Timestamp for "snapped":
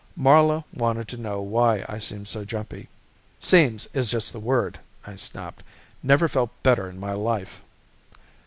5.15-5.61